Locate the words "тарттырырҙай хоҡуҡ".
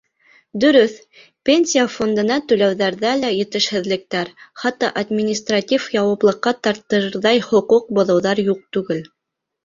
6.69-7.93